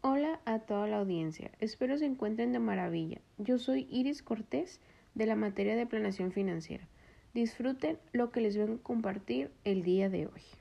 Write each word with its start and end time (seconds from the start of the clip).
Hola 0.00 0.40
a 0.46 0.60
toda 0.60 0.86
la 0.86 0.98
audiencia, 0.98 1.50
espero 1.60 1.98
se 1.98 2.06
encuentren 2.06 2.52
de 2.52 2.60
maravilla. 2.60 3.20
Yo 3.36 3.58
soy 3.58 3.86
Iris 3.90 4.22
Cortés 4.22 4.80
de 5.14 5.26
la 5.26 5.36
materia 5.36 5.76
de 5.76 5.86
planeación 5.86 6.32
financiera. 6.32 6.88
Disfruten 7.34 7.98
lo 8.12 8.30
que 8.30 8.40
les 8.40 8.56
vengo 8.56 8.76
a 8.76 8.82
compartir 8.82 9.50
el 9.64 9.82
día 9.82 10.08
de 10.08 10.28
hoy. 10.28 10.59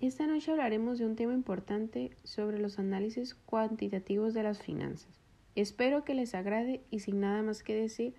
Esta 0.00 0.26
noche 0.26 0.50
hablaremos 0.50 0.98
de 0.98 1.04
un 1.04 1.14
tema 1.14 1.34
importante 1.34 2.16
sobre 2.24 2.58
los 2.58 2.78
análisis 2.78 3.34
cuantitativos 3.34 4.32
de 4.32 4.42
las 4.42 4.62
finanzas. 4.62 5.20
Espero 5.56 6.04
que 6.04 6.14
les 6.14 6.34
agrade 6.34 6.80
y 6.90 7.00
sin 7.00 7.20
nada 7.20 7.42
más 7.42 7.62
que 7.62 7.74
decir, 7.74 8.14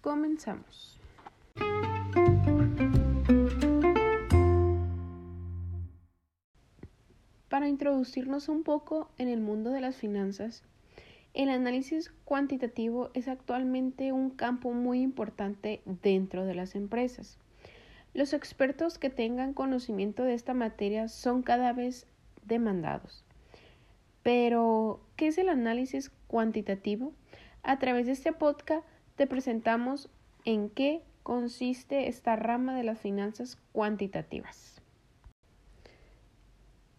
comenzamos. 0.00 0.98
Para 7.48 7.68
introducirnos 7.68 8.48
un 8.48 8.64
poco 8.64 9.12
en 9.16 9.28
el 9.28 9.40
mundo 9.40 9.70
de 9.70 9.80
las 9.80 9.94
finanzas, 9.94 10.64
el 11.34 11.50
análisis 11.50 12.12
cuantitativo 12.24 13.10
es 13.14 13.28
actualmente 13.28 14.10
un 14.10 14.30
campo 14.30 14.72
muy 14.72 15.02
importante 15.02 15.82
dentro 16.02 16.44
de 16.44 16.56
las 16.56 16.74
empresas. 16.74 17.38
Los 18.12 18.32
expertos 18.32 18.98
que 18.98 19.10
tengan 19.10 19.54
conocimiento 19.54 20.24
de 20.24 20.34
esta 20.34 20.54
materia 20.54 21.08
son 21.08 21.42
cada 21.42 21.72
vez 21.72 22.06
demandados. 22.44 23.24
Pero, 24.22 25.00
¿qué 25.16 25.28
es 25.28 25.38
el 25.38 25.48
análisis 25.48 26.10
cuantitativo? 26.26 27.12
A 27.62 27.78
través 27.78 28.06
de 28.06 28.12
este 28.12 28.32
podcast 28.32 28.86
te 29.16 29.26
presentamos 29.26 30.10
en 30.44 30.70
qué 30.70 31.02
consiste 31.22 32.08
esta 32.08 32.36
rama 32.36 32.74
de 32.74 32.84
las 32.84 32.98
finanzas 32.98 33.58
cuantitativas. 33.72 34.80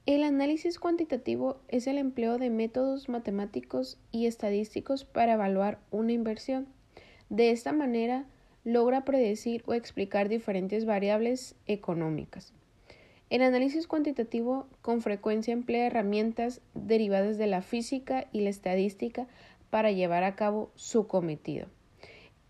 El 0.06 0.24
análisis 0.24 0.80
cuantitativo 0.80 1.62
es 1.68 1.88
el 1.88 1.98
empleo 1.98 2.38
de 2.38 2.50
métodos 2.50 3.08
matemáticos 3.08 4.00
y 4.12 4.26
estadísticos 4.26 5.06
para 5.06 5.34
evaluar 5.34 5.80
una 5.92 6.12
inversión. 6.12 6.68
De 7.30 7.52
esta 7.52 7.72
manera, 7.72 8.26
logra 8.64 9.04
predecir 9.04 9.64
o 9.66 9.74
explicar 9.74 10.30
diferentes 10.30 10.86
variables 10.86 11.56
económicas. 11.68 12.54
El 13.30 13.42
análisis 13.42 13.88
cuantitativo 13.88 14.68
con 14.82 15.02
frecuencia 15.02 15.54
emplea 15.54 15.88
herramientas 15.88 16.62
derivadas 16.74 17.38
de 17.38 17.48
la 17.48 17.62
física 17.62 18.28
y 18.34 18.42
la 18.42 18.50
estadística 18.50 19.28
para 19.70 19.92
llevar 19.92 20.24
a 20.24 20.36
cabo 20.36 20.72
su 20.76 21.08
cometido. 21.08 21.68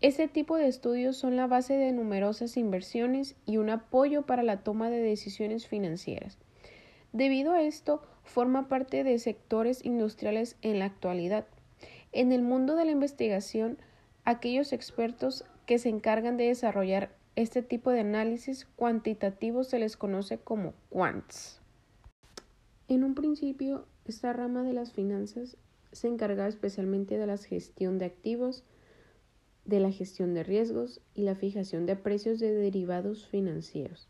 Este 0.00 0.26
tipo 0.26 0.56
de 0.56 0.66
estudios 0.66 1.16
son 1.16 1.36
la 1.36 1.46
base 1.46 1.74
de 1.74 1.92
numerosas 1.92 2.56
inversiones 2.56 3.36
y 3.46 3.58
un 3.58 3.70
apoyo 3.70 4.22
para 4.22 4.42
la 4.42 4.64
toma 4.64 4.90
de 4.90 5.00
decisiones 5.00 5.68
financieras. 5.68 6.38
Debido 7.12 7.52
a 7.52 7.62
esto, 7.62 8.02
forma 8.24 8.66
parte 8.66 9.04
de 9.04 9.18
sectores 9.20 9.84
industriales 9.84 10.56
en 10.62 10.80
la 10.80 10.86
actualidad. 10.86 11.46
En 12.10 12.32
el 12.32 12.42
mundo 12.42 12.74
de 12.74 12.84
la 12.84 12.90
investigación, 12.90 13.78
aquellos 14.24 14.72
expertos 14.72 15.44
que 15.66 15.78
se 15.78 15.88
encargan 15.88 16.36
de 16.36 16.48
desarrollar 16.48 17.14
este 17.34 17.62
tipo 17.62 17.90
de 17.90 18.00
análisis 18.00 18.66
cuantitativo 18.76 19.64
se 19.64 19.78
les 19.78 19.96
conoce 19.96 20.38
como 20.38 20.74
quants. 20.90 21.60
En 22.88 23.04
un 23.04 23.14
principio, 23.14 23.86
esta 24.04 24.32
rama 24.32 24.62
de 24.62 24.74
las 24.74 24.92
finanzas 24.92 25.56
se 25.92 26.08
encargaba 26.08 26.48
especialmente 26.48 27.16
de 27.16 27.26
la 27.26 27.38
gestión 27.38 27.98
de 27.98 28.04
activos, 28.04 28.64
de 29.64 29.80
la 29.80 29.90
gestión 29.90 30.34
de 30.34 30.42
riesgos 30.42 31.00
y 31.14 31.22
la 31.22 31.34
fijación 31.34 31.86
de 31.86 31.96
precios 31.96 32.38
de 32.38 32.52
derivados 32.52 33.26
financieros. 33.26 34.08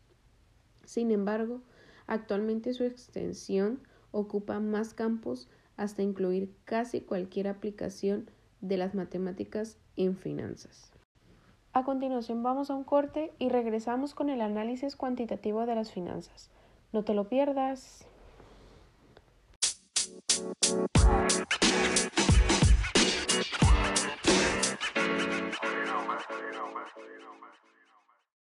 Sin 0.83 1.11
embargo, 1.11 1.61
actualmente 2.07 2.73
su 2.73 2.83
extensión 2.83 3.79
ocupa 4.11 4.59
más 4.59 4.93
campos 4.93 5.47
hasta 5.77 6.03
incluir 6.03 6.53
casi 6.65 7.01
cualquier 7.01 7.47
aplicación 7.47 8.29
de 8.63 8.77
las 8.77 8.95
matemáticas 8.95 9.77
en 9.97 10.15
finanzas. 10.15 10.93
A 11.73 11.83
continuación 11.83 12.43
vamos 12.43 12.69
a 12.69 12.75
un 12.75 12.85
corte 12.85 13.33
y 13.37 13.49
regresamos 13.49 14.15
con 14.15 14.29
el 14.29 14.41
análisis 14.41 14.95
cuantitativo 14.95 15.65
de 15.65 15.75
las 15.75 15.91
finanzas. 15.91 16.49
No 16.93 17.03
te 17.03 17.13
lo 17.13 17.27
pierdas. 17.27 18.07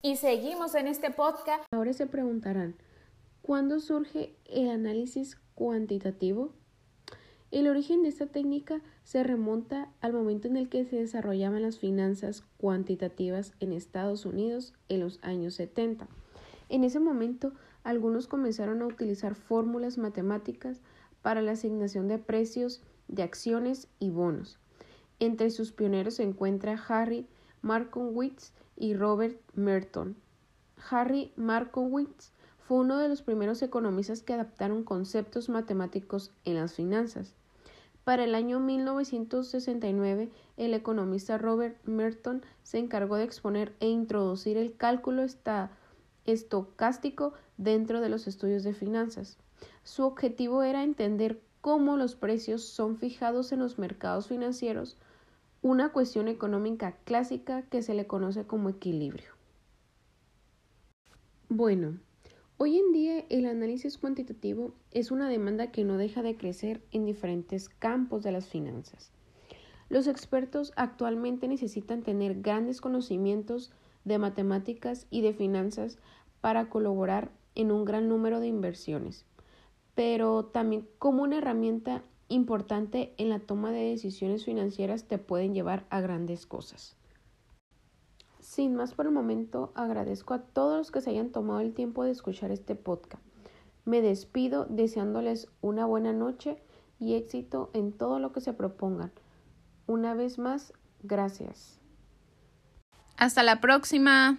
Y 0.02 0.18
seguimos 0.18 0.76
en 0.76 0.88
este 0.88 1.12
podcast. 1.12 1.64
Ahora 1.72 1.94
se 1.94 2.08
preguntarán, 2.08 2.76
¿cuándo 3.42 3.80
surge 3.80 4.36
el 4.46 4.70
análisis 4.70 5.38
cuantitativo? 5.56 6.59
El 7.52 7.68
origen 7.68 8.04
de 8.04 8.10
esta 8.10 8.28
técnica 8.28 8.82
se 9.04 9.24
remonta 9.24 9.90
al 10.02 10.14
momento 10.14 10.48
en 10.48 10.56
el 10.56 10.70
que 10.70 10.86
se 10.86 10.98
desarrollaban 10.98 11.64
las 11.64 11.80
finanzas 11.80 12.44
cuantitativas 12.58 13.54
en 13.60 13.74
Estados 13.74 14.26
Unidos 14.28 14.74
en 14.88 15.00
los 15.00 15.20
años 15.24 15.56
70. 15.56 16.08
En 16.70 16.84
ese 16.84 17.00
momento, 17.00 17.54
algunos 17.84 18.28
comenzaron 18.28 18.84
a 18.84 18.86
utilizar 18.86 19.34
fórmulas 19.34 19.98
matemáticas 19.98 20.82
para 21.24 21.42
la 21.42 21.54
asignación 21.54 22.08
de 22.08 22.20
precios 22.20 22.84
de 23.08 23.24
acciones 23.24 23.88
y 23.98 24.12
bonos. 24.12 24.60
Entre 25.20 25.50
sus 25.50 25.72
pioneros 25.72 26.16
se 26.16 26.24
encuentra 26.24 26.80
Harry 26.88 27.26
Markowitz 27.64 28.54
y 28.78 28.94
Robert 28.94 29.38
Merton. 29.56 30.16
Harry 30.92 31.34
Markowitz 31.36 32.32
fue 32.70 32.78
uno 32.78 33.00
de 33.00 33.10
los 33.10 33.24
primeros 33.24 33.64
economistas 33.64 34.22
que 34.22 34.34
adaptaron 34.34 34.84
conceptos 34.84 35.50
matemáticos 35.50 36.30
en 36.46 36.54
las 36.54 36.76
finanzas. 36.76 37.34
Para 38.04 38.26
el 38.26 38.36
año 38.36 38.60
1969, 38.60 40.30
el 40.56 40.76
economista 40.76 41.40
Robert 41.40 41.84
Merton 41.86 42.44
se 42.62 42.78
encargó 42.78 43.16
de 43.16 43.24
exponer 43.24 43.74
e 43.80 43.88
introducir 43.88 44.56
el 44.56 44.78
cálculo 44.78 45.26
estocástico 46.26 47.34
dentro 47.58 48.02
de 48.02 48.10
los 48.10 48.28
estudios 48.28 48.62
de 48.62 48.76
finanzas. 48.76 49.40
Su 49.84 50.04
objetivo 50.04 50.62
era 50.62 50.84
entender 50.84 51.42
cómo 51.62 51.98
los 51.98 52.14
precios 52.14 52.62
son 52.62 52.98
fijados 52.98 53.52
en 53.52 53.62
los 53.62 53.80
mercados 53.80 54.28
financieros, 54.28 54.96
una 55.64 55.92
cuestión 55.92 56.28
económica 56.28 56.98
clásica 57.04 57.64
que 57.64 57.82
se 57.82 57.96
le 57.96 58.06
conoce 58.06 58.46
como 58.46 58.70
equilibrio. 58.70 59.32
Bueno, 61.50 61.98
Hoy 62.62 62.78
en 62.78 62.92
día 62.92 63.24
el 63.30 63.46
análisis 63.46 63.98
cuantitativo 63.98 64.74
es 64.92 65.12
una 65.12 65.30
demanda 65.30 65.72
que 65.72 65.86
no 65.86 65.96
deja 65.96 66.22
de 66.24 66.36
crecer 66.36 66.82
en 66.92 67.06
diferentes 67.06 67.70
campos 67.70 68.22
de 68.22 68.34
las 68.34 68.50
finanzas. 68.50 69.14
Los 69.88 70.08
expertos 70.08 70.74
actualmente 70.76 71.48
necesitan 71.48 72.02
tener 72.04 72.42
grandes 72.42 72.82
conocimientos 72.82 73.72
de 74.04 74.18
matemáticas 74.18 75.08
y 75.10 75.22
de 75.22 75.32
finanzas 75.32 76.00
para 76.42 76.68
colaborar 76.68 77.32
en 77.56 77.72
un 77.72 77.86
gran 77.86 78.10
número 78.10 78.42
de 78.42 78.48
inversiones, 78.48 79.26
pero 79.96 80.44
también 80.44 80.86
como 80.98 81.24
una 81.24 81.38
herramienta 81.38 82.04
importante 82.28 83.14
en 83.16 83.30
la 83.30 83.40
toma 83.40 83.72
de 83.72 83.90
decisiones 83.90 84.44
financieras 84.44 85.06
te 85.06 85.18
pueden 85.18 85.54
llevar 85.54 85.86
a 85.90 86.02
grandes 86.02 86.46
cosas. 86.46 86.99
Sin 88.60 88.76
más 88.76 88.94
por 88.94 89.06
el 89.06 89.14
momento, 89.14 89.72
agradezco 89.74 90.34
a 90.34 90.42
todos 90.42 90.78
los 90.78 90.92
que 90.92 91.00
se 91.00 91.12
hayan 91.12 91.30
tomado 91.30 91.62
el 91.62 91.74
tiempo 91.74 92.04
de 92.04 92.12
escuchar 92.12 92.52
este 92.52 92.76
podcast. 92.76 93.24
Me 93.86 94.02
despido 94.02 94.66
deseándoles 94.66 95.48
una 95.62 95.86
buena 95.86 96.12
noche 96.12 96.62
y 97.00 97.16
éxito 97.16 97.70
en 97.72 97.94
todo 97.94 98.20
lo 98.20 98.34
que 98.34 98.42
se 98.42 98.52
propongan. 98.52 99.14
Una 99.88 100.14
vez 100.14 100.40
más, 100.40 100.74
gracias. 101.02 101.80
Hasta 103.16 103.44
la 103.44 103.62
próxima. 103.62 104.38